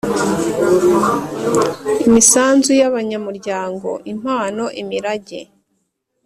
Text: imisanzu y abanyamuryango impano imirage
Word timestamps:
imisanzu 2.05 2.71
y 2.79 2.83
abanyamuryango 2.89 3.89
impano 4.13 4.63
imirage 4.81 5.39